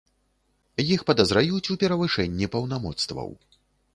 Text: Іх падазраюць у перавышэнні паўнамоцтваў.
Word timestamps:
Іх 0.95 1.03
падазраюць 1.09 1.71
у 1.75 1.77
перавышэнні 1.85 2.49
паўнамоцтваў. 2.55 3.29